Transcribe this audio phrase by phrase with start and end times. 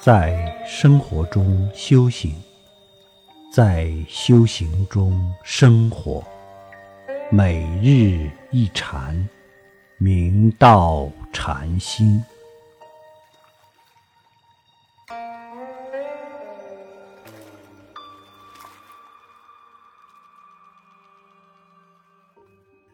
[0.00, 2.32] 在生活中修行，
[3.52, 6.24] 在修行中生活，
[7.32, 9.28] 每日一禅，
[9.98, 12.22] 明道禅心。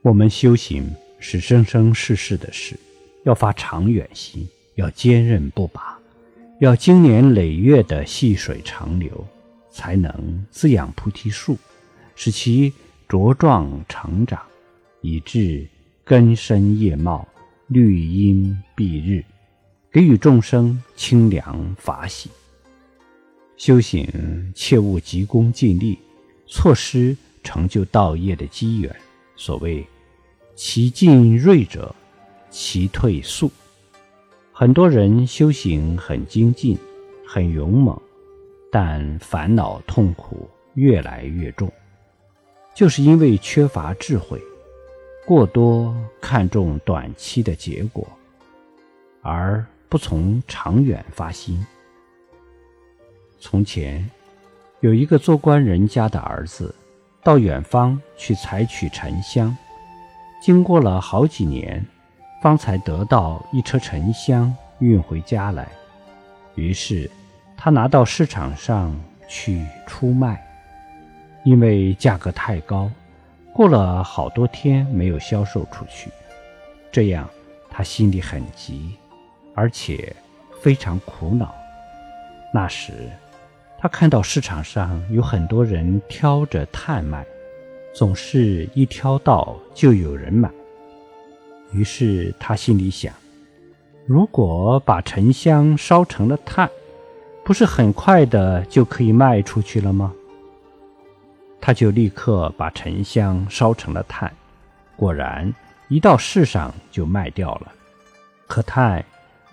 [0.00, 2.74] 我们修行是生生世世的事，
[3.24, 5.95] 要发长远心，要坚韧不拔，
[6.58, 9.26] 要经年累月的细水长流，
[9.70, 11.58] 才能滋养菩提树，
[12.14, 12.72] 使其
[13.08, 14.40] 茁壮成长，
[15.02, 15.66] 以致
[16.04, 17.26] 根深叶茂，
[17.66, 19.24] 绿荫蔽日，
[19.92, 22.30] 给予众生清凉法喜。
[23.56, 25.98] 修行切勿急功近利，
[26.46, 28.94] 错失成就道业的机缘。
[29.36, 29.86] 所谓。
[30.58, 31.94] 其进锐者，
[32.50, 33.52] 其退速。
[34.58, 36.78] 很多人修行很精进，
[37.28, 38.00] 很勇猛，
[38.72, 41.70] 但烦恼痛苦越来越重，
[42.74, 44.40] 就是因为缺乏智慧，
[45.26, 48.08] 过多看重短期的结果，
[49.20, 51.62] 而不从长远发心。
[53.38, 54.10] 从前，
[54.80, 56.74] 有一个做官人家的儿子，
[57.22, 59.54] 到远方去采取沉香。
[60.40, 61.84] 经过了好几年，
[62.46, 65.66] 方才得到一车沉香运回家来。
[66.54, 67.10] 于是
[67.56, 70.40] 他拿到市场上去出卖，
[71.44, 72.88] 因为价格太高，
[73.52, 76.08] 过了好多天没有销售出去。
[76.92, 77.28] 这样
[77.68, 78.94] 他心里很急，
[79.52, 80.14] 而且
[80.62, 81.52] 非常苦恼。
[82.54, 82.92] 那时
[83.76, 87.26] 他看到市场上有很多人挑着炭卖。
[87.92, 90.48] 总是一挑到就有人买，
[91.72, 93.12] 于是他心里想：
[94.06, 96.70] 如果把沉香烧成了炭，
[97.44, 100.12] 不是很快的就可以卖出去了吗？
[101.60, 104.32] 他就立刻把沉香烧成了炭，
[104.96, 105.52] 果然
[105.88, 107.72] 一到市上就卖掉了。
[108.46, 109.04] 可叹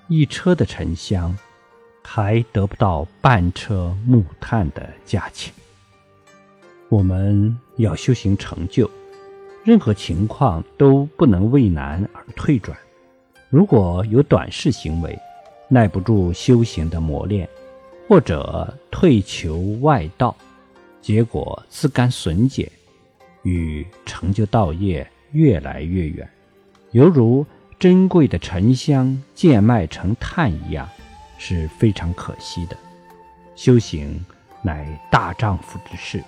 [0.07, 1.35] 一车的沉香，
[2.03, 5.51] 还得不到半车木炭的价钱。
[6.89, 8.87] 我们要修行成就，
[9.63, 12.77] 任何情况都不能为难而退转。
[13.49, 15.17] 如果有短视行为，
[15.69, 17.47] 耐不住修行的磨练，
[18.07, 20.35] 或者退求外道，
[21.01, 22.69] 结果自甘损减，
[23.43, 26.27] 与成就道业越来越远，
[26.91, 27.45] 犹如
[27.79, 30.89] 珍贵的沉香贱卖成炭一样，
[31.37, 32.75] 是非常可惜的。
[33.55, 34.25] 修行
[34.61, 36.21] 乃大丈夫之事。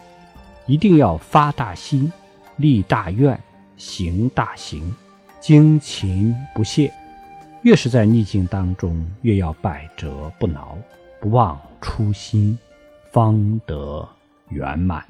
[0.67, 2.12] 一定要发大心，
[2.58, 3.40] 立大愿，
[3.78, 4.94] 行大行，
[5.40, 6.92] 精勤不懈。
[7.64, 10.78] 越是在逆境当中，越要百折不挠，
[11.20, 12.58] 不忘初心，
[13.12, 14.08] 方得
[14.50, 15.04] 圆满。